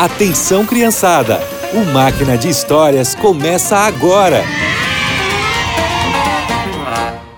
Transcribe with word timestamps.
Atenção, 0.00 0.64
criançada! 0.64 1.38
O 1.74 1.84
Máquina 1.92 2.38
de 2.38 2.48
Histórias 2.48 3.14
começa 3.14 3.76
agora! 3.76 4.42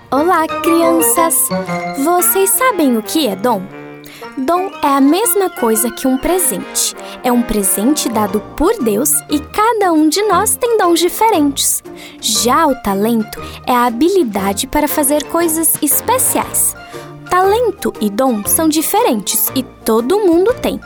Olá, 0.09 0.47
crianças! 0.47 1.49
Vocês 2.05 2.51
sabem 2.51 2.95
o 2.95 3.03
que 3.03 3.27
é 3.27 3.35
dom? 3.35 3.63
Dom 4.37 4.71
é 4.81 4.87
a 4.87 5.01
mesma 5.01 5.49
coisa 5.49 5.91
que 5.91 6.07
um 6.07 6.17
presente. 6.17 6.95
É 7.21 7.29
um 7.33 7.41
presente 7.41 8.07
dado 8.07 8.39
por 8.55 8.81
Deus 8.81 9.11
e 9.29 9.39
cada 9.41 9.91
um 9.91 10.07
de 10.07 10.21
nós 10.21 10.55
tem 10.55 10.77
dons 10.77 11.01
diferentes. 11.01 11.83
Já 12.21 12.65
o 12.65 12.75
talento 12.81 13.41
é 13.67 13.73
a 13.73 13.87
habilidade 13.87 14.67
para 14.67 14.87
fazer 14.87 15.25
coisas 15.25 15.73
especiais. 15.81 16.73
Talento 17.29 17.91
e 17.99 18.09
dom 18.09 18.41
são 18.45 18.69
diferentes 18.69 19.51
e 19.53 19.63
todo 19.63 20.21
mundo 20.21 20.53
tem. 20.53 20.79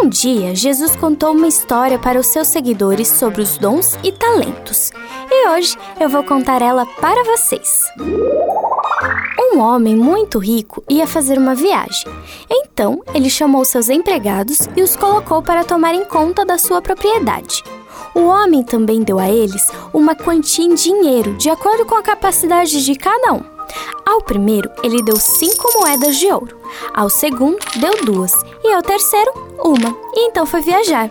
Um 0.00 0.08
dia, 0.08 0.54
Jesus 0.54 0.94
contou 0.94 1.32
uma 1.32 1.48
história 1.48 1.98
para 1.98 2.20
os 2.20 2.28
seus 2.28 2.46
seguidores 2.46 3.08
sobre 3.08 3.42
os 3.42 3.58
dons 3.58 3.98
e 4.04 4.12
talentos. 4.12 4.92
E 5.28 5.48
hoje 5.48 5.76
eu 5.98 6.08
vou 6.08 6.22
contar 6.22 6.62
ela 6.62 6.86
para 6.86 7.24
vocês. 7.24 7.84
Um 9.52 9.58
homem 9.58 9.96
muito 9.96 10.38
rico 10.38 10.84
ia 10.88 11.04
fazer 11.04 11.36
uma 11.36 11.52
viagem. 11.52 12.06
Então, 12.48 13.02
ele 13.12 13.28
chamou 13.28 13.64
seus 13.64 13.88
empregados 13.88 14.68
e 14.76 14.82
os 14.82 14.94
colocou 14.94 15.42
para 15.42 15.64
tomarem 15.64 16.04
conta 16.04 16.44
da 16.44 16.58
sua 16.58 16.80
propriedade. 16.80 17.64
O 18.14 18.20
homem 18.20 18.62
também 18.62 19.02
deu 19.02 19.18
a 19.18 19.28
eles 19.28 19.66
uma 19.92 20.14
quantia 20.14 20.64
em 20.64 20.74
dinheiro, 20.76 21.34
de 21.34 21.50
acordo 21.50 21.84
com 21.84 21.96
a 21.96 22.02
capacidade 22.02 22.84
de 22.84 22.94
cada 22.94 23.32
um. 23.32 23.42
Ao 24.06 24.22
primeiro, 24.22 24.70
ele 24.82 25.02
deu 25.02 25.16
cinco 25.16 25.72
moedas 25.78 26.16
de 26.16 26.26
ouro. 26.28 26.56
Ao 26.94 27.10
segundo, 27.10 27.58
deu 27.76 28.04
duas. 28.04 28.32
E 28.62 28.72
ao 28.72 28.82
terceiro, 28.82 29.32
uma. 29.64 29.96
E 30.14 30.26
então 30.28 30.44
foi 30.44 30.60
viajar. 30.60 31.10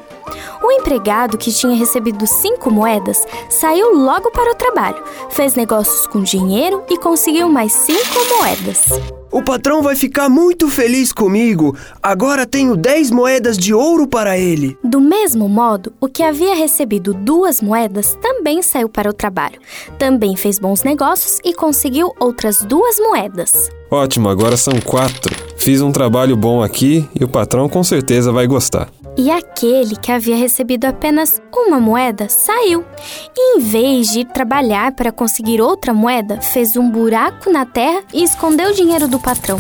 O 0.64 0.72
empregado, 0.72 1.38
que 1.38 1.52
tinha 1.52 1.76
recebido 1.76 2.26
cinco 2.26 2.72
moedas, 2.72 3.26
saiu 3.50 3.96
logo 3.96 4.32
para 4.32 4.52
o 4.52 4.56
trabalho, 4.56 5.02
fez 5.30 5.56
negócios 5.56 6.08
com 6.08 6.22
dinheiro 6.22 6.84
e 6.90 6.98
conseguiu 6.98 7.48
mais 7.48 7.72
cinco 7.72 8.38
moedas. 8.38 8.90
O 9.32 9.44
patrão 9.44 9.82
vai 9.82 9.96
ficar 9.96 10.30
muito 10.30 10.70
feliz 10.70 11.12
comigo. 11.12 11.76
Agora 12.02 12.46
tenho 12.46 12.76
dez 12.76 13.12
moedas 13.12 13.58
de 13.58 13.74
ouro 13.74 14.08
para 14.08 14.38
ele. 14.38 14.78
Do 14.84 15.00
mesmo 15.00 15.48
modo, 15.48 15.94
o 16.00 16.08
que 16.08 16.24
havia 16.24 16.56
recebido 16.56 17.14
duas 17.14 17.62
moedas 17.62 18.18
também 18.22 18.62
saiu 18.62 18.90
para 18.90 19.10
o 19.10 19.14
trabalho. 19.14 19.60
Também 20.00 20.36
fez 20.36 20.58
bons 20.58 20.84
negócios 20.84 21.40
e 21.44 21.54
conseguiu 21.54 22.14
outras 22.20 22.60
duas 22.60 23.00
moedas. 23.00 23.70
Ótimo, 23.92 24.28
agora 24.30 24.58
são 24.58 24.80
quatro. 24.82 25.47
Fiz 25.68 25.82
um 25.82 25.92
trabalho 25.92 26.38
bom 26.38 26.64
aqui 26.64 27.06
e 27.14 27.26
o 27.26 27.28
patrão 27.28 27.68
com 27.68 27.84
certeza 27.84 28.32
vai 28.32 28.48
gostar. 28.48 28.88
E 29.18 29.30
aquele 29.30 29.98
que 29.98 30.14
havia 30.14 30.38
recebido 30.38 30.86
apenas 30.86 31.42
uma 31.54 31.78
moeda 31.78 32.30
saiu. 32.30 32.86
E 33.36 33.58
em 33.58 33.60
vez 33.60 34.14
de 34.14 34.22
ir 34.22 34.28
trabalhar 34.28 34.94
para 34.94 35.12
conseguir 35.12 35.60
outra 35.60 35.94
moeda, 35.94 36.40
fez 36.40 36.78
um 36.78 36.90
buraco 36.90 37.52
na 37.52 37.66
terra 37.66 38.02
e 38.14 38.24
escondeu 38.24 38.70
o 38.70 38.74
dinheiro 38.74 39.10
do 39.10 39.20
patrão. 39.20 39.58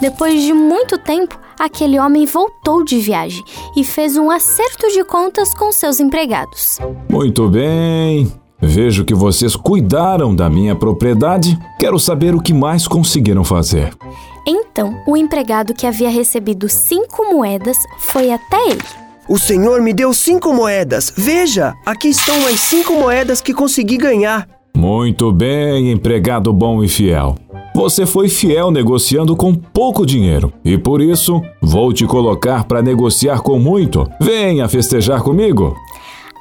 Depois 0.00 0.42
de 0.42 0.52
muito 0.52 0.98
tempo, 0.98 1.38
aquele 1.56 2.00
homem 2.00 2.26
voltou 2.26 2.84
de 2.84 2.98
viagem 2.98 3.44
e 3.76 3.84
fez 3.84 4.16
um 4.16 4.32
acerto 4.32 4.88
de 4.88 5.04
contas 5.04 5.54
com 5.54 5.70
seus 5.70 6.00
empregados. 6.00 6.80
Muito 7.08 7.48
bem. 7.48 8.26
Vejo 8.60 9.04
que 9.04 9.14
vocês 9.14 9.54
cuidaram 9.54 10.34
da 10.34 10.50
minha 10.50 10.74
propriedade. 10.74 11.56
Quero 11.78 12.00
saber 12.00 12.34
o 12.34 12.42
que 12.42 12.52
mais 12.52 12.88
conseguiram 12.88 13.44
fazer. 13.44 13.96
Então, 14.46 15.02
o 15.06 15.16
empregado 15.16 15.72
que 15.72 15.86
havia 15.86 16.10
recebido 16.10 16.68
cinco 16.68 17.24
moedas 17.32 17.76
foi 18.00 18.30
até 18.30 18.70
ele. 18.70 18.82
O 19.28 19.38
senhor 19.38 19.80
me 19.80 19.94
deu 19.94 20.12
cinco 20.12 20.52
moedas. 20.52 21.12
Veja, 21.16 21.74
aqui 21.86 22.08
estão 22.08 22.46
as 22.46 22.60
cinco 22.60 22.92
moedas 22.94 23.40
que 23.40 23.54
consegui 23.54 23.96
ganhar. 23.96 24.46
Muito 24.76 25.32
bem, 25.32 25.90
empregado 25.90 26.52
bom 26.52 26.84
e 26.84 26.88
fiel. 26.88 27.36
Você 27.74 28.04
foi 28.04 28.28
fiel 28.28 28.70
negociando 28.70 29.34
com 29.34 29.54
pouco 29.54 30.04
dinheiro 30.04 30.52
e 30.64 30.76
por 30.76 31.00
isso 31.00 31.42
vou 31.60 31.92
te 31.92 32.06
colocar 32.06 32.64
para 32.64 32.82
negociar 32.82 33.40
com 33.40 33.58
muito. 33.58 34.06
Venha 34.20 34.68
festejar 34.68 35.22
comigo. 35.22 35.74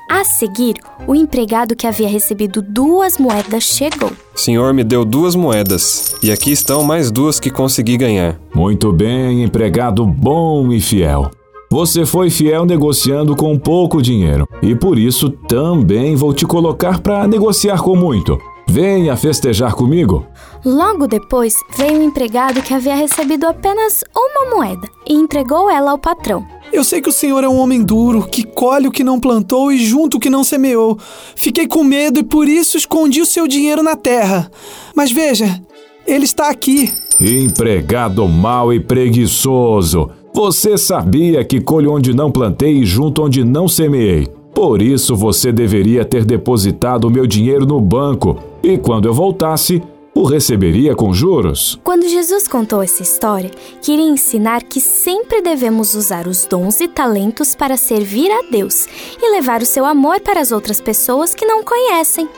A 0.09 0.23
seguir, 0.23 0.75
o 1.07 1.15
empregado 1.15 1.75
que 1.75 1.87
havia 1.87 2.07
recebido 2.07 2.61
duas 2.61 3.17
moedas 3.17 3.63
chegou. 3.63 4.11
O 4.35 4.39
senhor 4.39 4.73
me 4.73 4.83
deu 4.83 5.03
duas 5.03 5.35
moedas 5.35 6.15
e 6.21 6.31
aqui 6.31 6.51
estão 6.51 6.83
mais 6.83 7.09
duas 7.09 7.39
que 7.39 7.49
consegui 7.49 7.97
ganhar. 7.97 8.39
Muito 8.53 8.91
bem, 8.91 9.43
empregado 9.43 10.05
bom 10.05 10.71
e 10.71 10.79
fiel. 10.79 11.31
Você 11.71 12.05
foi 12.05 12.29
fiel 12.29 12.65
negociando 12.65 13.35
com 13.35 13.57
pouco 13.57 14.01
dinheiro 14.01 14.47
e 14.61 14.75
por 14.75 14.99
isso 14.99 15.29
também 15.29 16.15
vou 16.15 16.33
te 16.33 16.45
colocar 16.45 16.99
para 16.99 17.27
negociar 17.27 17.81
com 17.81 17.95
muito. 17.95 18.37
Venha 18.67 19.17
festejar 19.17 19.73
comigo. 19.73 20.25
Logo 20.63 21.07
depois, 21.07 21.55
veio 21.75 21.99
um 21.99 22.03
empregado 22.03 22.61
que 22.61 22.73
havia 22.73 22.95
recebido 22.95 23.45
apenas 23.45 24.03
uma 24.15 24.55
moeda 24.55 24.87
e 25.07 25.13
entregou 25.13 25.69
ela 25.69 25.91
ao 25.91 25.97
patrão. 25.97 26.45
Eu 26.73 26.83
sei 26.83 26.99
que 26.99 27.09
o 27.09 27.13
senhor 27.13 27.43
é 27.43 27.47
um 27.47 27.59
homem 27.59 27.83
duro, 27.83 28.27
que 28.27 28.43
colhe 28.43 28.87
o 28.87 28.91
que 28.91 29.03
não 29.03 29.19
plantou 29.19 29.71
e 29.71 29.77
junta 29.77 30.17
o 30.17 30.19
que 30.19 30.27
não 30.27 30.43
semeou. 30.43 30.97
Fiquei 31.35 31.67
com 31.67 31.83
medo 31.83 32.19
e 32.19 32.23
por 32.23 32.47
isso 32.47 32.77
escondi 32.77 33.21
o 33.21 33.27
seu 33.27 33.47
dinheiro 33.47 33.83
na 33.83 33.95
terra. 33.95 34.51
Mas 34.95 35.11
veja, 35.11 35.61
ele 36.07 36.25
está 36.25 36.49
aqui. 36.49 36.91
Empregado 37.21 38.27
mau 38.27 38.73
e 38.73 38.79
preguiçoso. 38.79 40.09
Você 40.33 40.75
sabia 40.75 41.45
que 41.45 41.61
colho 41.61 41.91
onde 41.91 42.11
não 42.11 42.31
plantei 42.31 42.79
e 42.79 42.85
junto 42.85 43.21
onde 43.21 43.43
não 43.43 43.67
semeei. 43.67 44.27
Por 44.51 44.81
isso 44.81 45.15
você 45.15 45.51
deveria 45.51 46.03
ter 46.03 46.25
depositado 46.25 47.05
o 47.05 47.11
meu 47.11 47.27
dinheiro 47.27 47.67
no 47.67 47.79
banco 47.79 48.39
e 48.63 48.79
quando 48.79 49.07
eu 49.07 49.13
voltasse, 49.13 49.79
o 50.15 50.23
receberia 50.23 50.95
com 50.95 51.13
juros. 51.13 51.79
Quando 51.83 52.07
Jesus 52.07 52.47
contou 52.47 52.83
essa 52.83 53.01
história, 53.01 53.49
queria 53.81 54.05
ensinar 54.05 54.63
que 54.63 54.79
sempre 54.79 55.41
devemos 55.41 55.95
usar 55.95 56.27
os 56.27 56.45
dons 56.45 56.79
e 56.81 56.87
talentos 56.87 57.55
para 57.55 57.77
servir 57.77 58.31
a 58.31 58.43
Deus 58.49 58.87
e 59.21 59.31
levar 59.31 59.61
o 59.61 59.65
seu 59.65 59.85
amor 59.85 60.19
para 60.19 60.39
as 60.39 60.51
outras 60.51 60.79
pessoas 60.79 61.33
que 61.33 61.45
não 61.45 61.63
conhecem. 61.63 62.29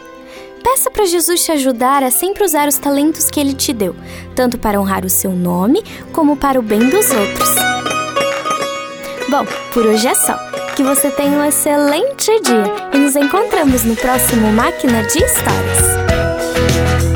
Peça 0.64 0.90
para 0.90 1.06
Jesus 1.06 1.44
te 1.44 1.52
ajudar 1.52 2.02
a 2.02 2.10
sempre 2.10 2.44
usar 2.44 2.68
os 2.68 2.78
talentos 2.78 3.30
que 3.30 3.40
ele 3.40 3.54
te 3.54 3.72
deu, 3.72 3.96
tanto 4.34 4.58
para 4.58 4.80
honrar 4.80 5.06
o 5.06 5.10
seu 5.10 5.32
nome 5.32 5.84
como 6.12 6.36
para 6.36 6.60
o 6.60 6.64
bem 6.64 6.80
dos 6.90 7.12
outros. 7.12 7.50
Bom, 9.30 9.46
por 9.74 9.86
hoje 9.86 10.08
é 10.08 10.16
só. 10.16 10.36
Que 10.76 10.84
você 10.84 11.10
tenha 11.10 11.38
um 11.38 11.46
excelente 11.46 12.32
dia 12.42 12.66
e 12.94 12.98
nos 12.98 13.16
encontramos 13.16 13.84
no 13.84 13.96
próximo 13.96 14.52
Máquina 14.52 15.04
de 15.04 15.20
Histórias. 15.20 17.15